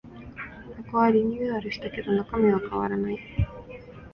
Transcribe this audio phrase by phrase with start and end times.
[0.85, 3.19] 箱はリニューアルしたけど中身は変わらない